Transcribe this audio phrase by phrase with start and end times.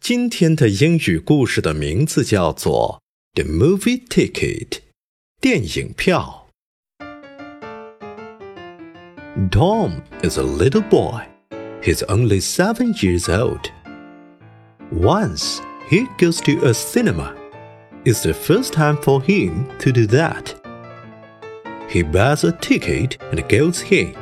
[0.00, 3.02] 今天的英语故事的名字叫做《
[3.42, 4.78] The Movie Ticket》，
[5.40, 6.48] 电影票。
[9.50, 11.26] Tom is a little boy.
[11.82, 13.70] He's only seven years old.
[14.92, 15.58] Once
[15.90, 17.34] he goes to a cinema.
[18.04, 20.54] It's the first time for him to do that.
[21.88, 24.14] He buys a ticket and goes in.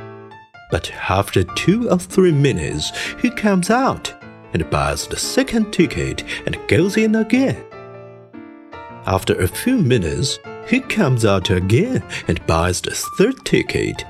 [0.70, 4.14] But after two or three minutes, he comes out
[4.53, 7.63] and buys the second ticket and goes in again.
[9.05, 14.03] After a few minutes, he comes out again and buys the third ticket.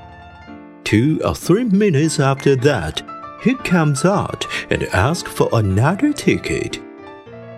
[0.83, 3.01] Two or three minutes after that,
[3.43, 6.79] he comes out and asks for another ticket.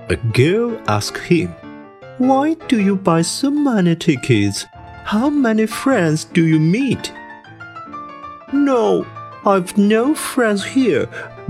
[0.10, 1.50] A girl asks him,
[2.18, 4.66] Why do you buy so many tickets?
[5.06, 7.12] How many friends do you meet?
[8.54, 9.08] No,
[9.46, 11.08] I've no friends here,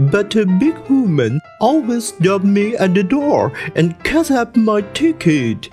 [0.09, 5.69] but a big woman always stopped me at the door and cut up my ticket.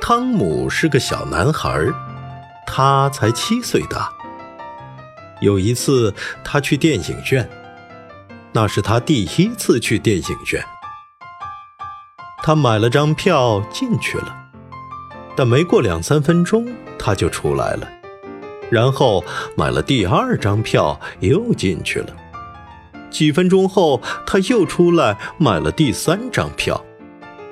[0.00, 1.70] 汤姆是个小男孩，
[2.66, 4.10] 他才七岁大。
[5.40, 7.48] 有一次，他去电影院，
[8.52, 10.64] 那是他第一次去电影院。
[12.42, 14.34] 他买了张票进去了，
[15.36, 16.66] 但没过两三分钟，
[16.98, 17.86] 他就出来了。
[18.70, 19.24] 然后
[19.56, 22.08] 买了第二张票，又进去了。
[23.10, 26.84] 几分钟后，他又出来买了第三张票。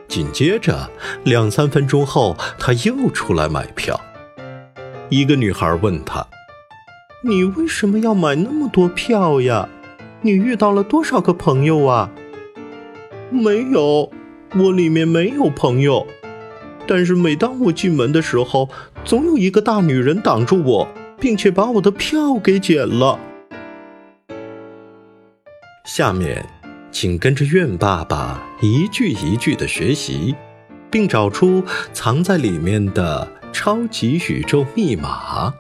[0.07, 0.91] 紧接着，
[1.25, 3.99] 两三分钟后，他又出来买票。
[5.09, 6.27] 一个女孩问他
[7.25, 9.69] ：“你为什么要买那么多票呀？
[10.21, 12.11] 你遇到了多少个朋友啊
[13.31, 14.11] ？”“没有，
[14.55, 16.07] 我里面没有朋友。
[16.87, 18.69] 但是每当我进门的时候，
[19.05, 20.89] 总有一个大女人挡住我。”
[21.19, 23.19] 并且把我的票给剪了。
[25.85, 26.45] 下面，
[26.91, 30.35] 请跟着愿爸爸一句一句的学习，
[30.91, 35.55] 并找出藏在里面的超级宇宙密码。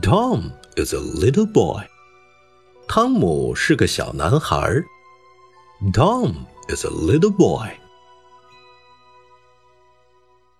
[0.00, 1.82] Tom is a little boy.
[2.88, 4.82] 汤姆是个小男孩。
[5.92, 6.32] Tom
[6.67, 7.77] is a little boy.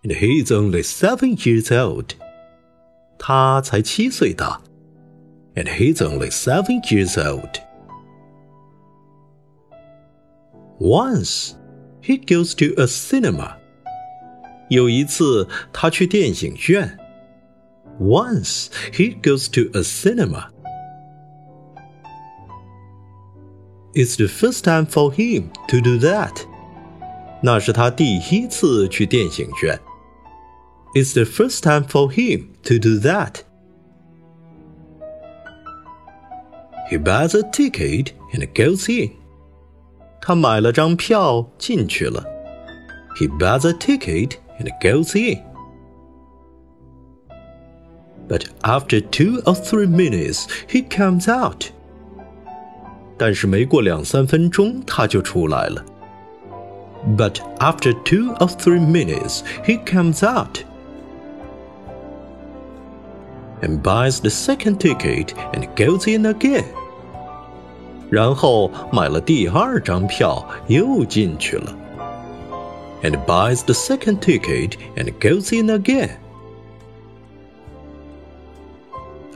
[0.04, 2.16] And he is only seven years old.
[3.18, 4.62] 他才七岁大。
[5.56, 7.60] And he's only seven years old.
[10.80, 11.56] Once
[12.02, 13.58] he goes to a cinema.
[14.70, 16.98] 有一次他去电影院。
[18.00, 20.50] Once he goes to a cinema.
[23.94, 26.46] It's the first time for him to do that.
[27.42, 29.80] 那是他第一次去电影院。
[30.94, 33.44] It's the first time for him to do that.
[36.90, 39.12] He buys a ticket and goes in.
[40.22, 42.24] 他买了张票进去了。
[43.16, 45.44] He buys a ticket and goes in.
[48.28, 51.72] But after two or three minutes, he comes out.
[53.18, 55.84] 但是没过两三分钟，他就出来了。
[57.18, 60.60] But after two or three minutes, he comes out
[63.62, 66.66] and buys the second ticket and goes in again.
[68.10, 71.76] 然后买了第二张票，又进去了。
[73.02, 76.10] And buys the second ticket and goes in again.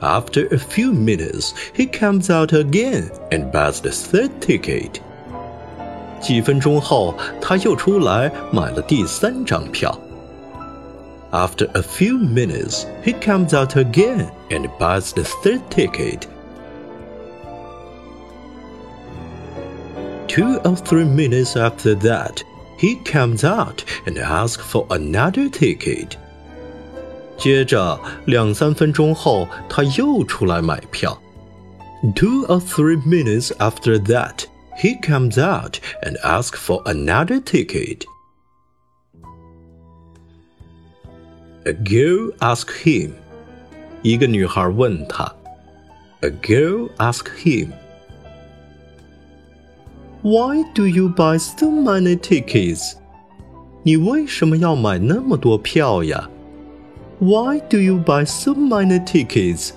[0.00, 5.00] After a few minutes, he comes out again and buys the third ticket.
[6.20, 9.98] 几分钟后，他又出来买了第三张票。
[11.30, 16.28] After a few minutes, he comes out again and buys the third ticket.
[20.28, 22.42] Two or three minutes after that,
[22.78, 26.16] he comes out and asks for another ticket.
[27.38, 31.20] 接着两三分钟后，他又出来买票。
[32.14, 34.44] Two or three minutes after that,
[34.78, 38.04] he comes out and asks for another ticket.
[41.64, 43.12] A girl asks him.
[44.02, 45.34] 一个女孩问他。
[46.20, 47.68] A girl asks him.
[50.22, 52.94] Why do you buy so many tickets?
[53.82, 56.30] 你为什么要买那么多票呀
[57.18, 59.72] ？Why do you buy so many tickets?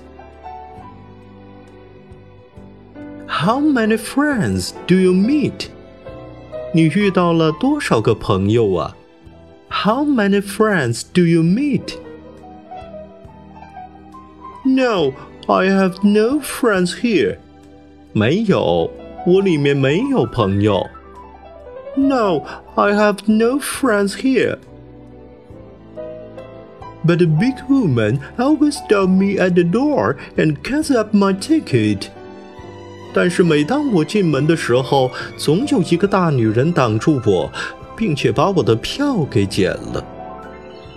[3.27, 5.69] How many friends do you meet?
[6.73, 8.95] 你遇到了多少个朋友啊？
[9.69, 11.97] How many friends do you meet?
[14.65, 15.13] No,
[15.47, 17.37] I have no friends here.
[18.13, 18.91] 没有，
[19.25, 20.85] 我里面没有朋友。
[21.95, 22.43] No,
[22.75, 24.57] I have no friends here.
[27.05, 32.07] But the big woman always stops me at the door and cuts up my ticket.
[33.13, 37.51] 但是每当我进门的时候，总有一个大女人挡住我，
[37.95, 40.03] 并且把我的票给剪了。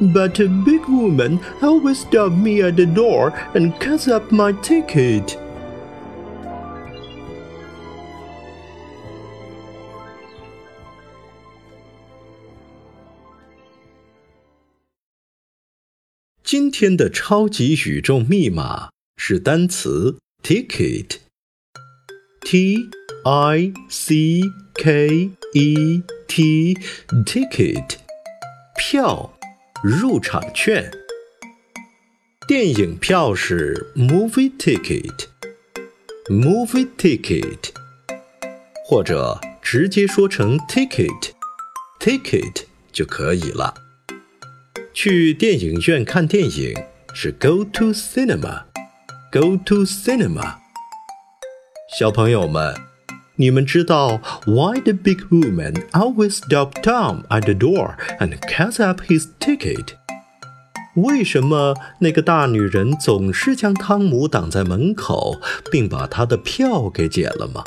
[0.00, 5.36] But a big woman always stops me at the door and cuts up my ticket.
[16.57, 18.87] 今天的超级宇宙密码
[19.17, 21.17] 是单词 ticket。
[22.45, 22.77] T
[23.25, 24.39] I C
[24.75, 26.77] K E T
[27.25, 27.95] ticket
[28.77, 29.37] 票，
[29.83, 30.89] 入场券。
[32.47, 37.71] 电影票是 movie ticket，movie ticket，
[38.85, 42.63] 或者直接说成 ticket，ticket
[42.93, 43.73] 就可以了。
[44.94, 46.74] 去电影院看电影
[47.14, 50.56] 是 go to cinema，go to cinema。
[51.98, 52.74] 小朋友们，
[53.36, 59.94] 你们知道 why the big woman always stop Tom at the door and cuts up his ticket？
[60.94, 65.40] 为什么那个大女人总是将汤姆挡在门口，
[65.70, 67.64] 并把他的票给剪了吗？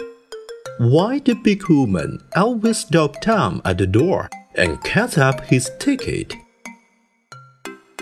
[0.80, 6.32] Why the big woman always stop Tom at the door and cuts up his ticket？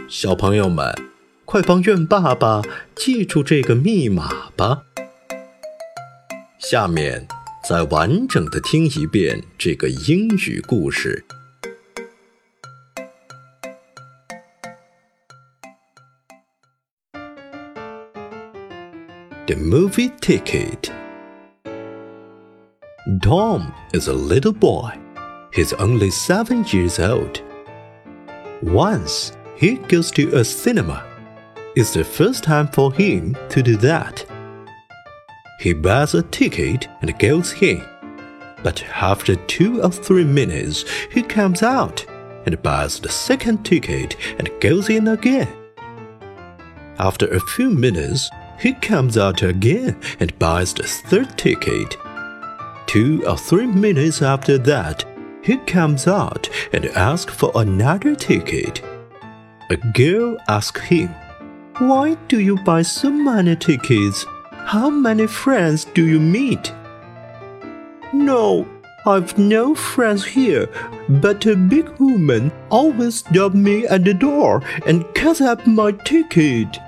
[0.08, 0.94] 小朋友们，
[1.44, 2.62] 快帮苑爸爸
[2.94, 4.84] 记住这个密码吧！
[6.60, 7.26] 下面
[7.68, 11.24] 再完整的听一遍这个英语故事。
[19.46, 20.90] The movie ticket.
[23.22, 24.92] Tom is a little boy.
[25.52, 27.40] He's only seven years old.
[28.62, 31.04] Once, he goes to a cinema.
[31.74, 34.24] It's the first time for him to do that.
[35.60, 37.84] He buys a ticket and goes in.
[38.62, 42.04] But after two or three minutes, he comes out
[42.44, 45.48] and buys the second ticket and goes in again.
[46.98, 51.96] After a few minutes, he comes out again and buys the third ticket.
[52.86, 55.04] Two or three minutes after that,
[55.42, 58.82] he comes out and asks for another ticket.
[59.68, 61.08] A girl asked him,
[61.80, 64.24] Why do you buy so many tickets?
[64.52, 66.72] How many friends do you meet?
[68.12, 68.64] No,
[69.04, 70.68] I've no friends here,
[71.08, 76.78] but a big woman always stops me at the door and cuts up my ticket.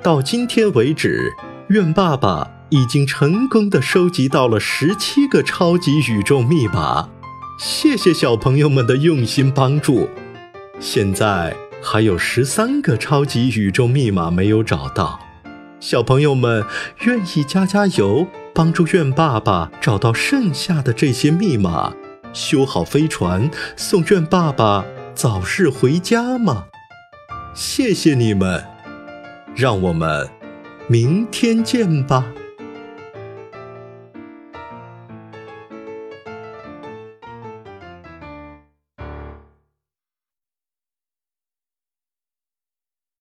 [0.00, 1.32] 到今天为止，
[1.68, 7.08] 苑爸爸已经成功的收集到了十七个超级宇宙密码。
[7.58, 10.08] 谢谢小朋友们的用心帮助。
[10.78, 15.20] 现在还有十三个超级宇宙密码没有找到，
[15.78, 16.64] 小朋友们
[17.00, 21.92] 愿意加加油，帮助愿爸爸找到剩下的这些密码，
[22.32, 24.84] 修好飞船，送愿爸爸
[25.14, 26.64] 早日回家吗？
[27.52, 28.64] 谢谢你们，
[29.54, 30.30] 让我们
[30.88, 32.24] 明天见吧。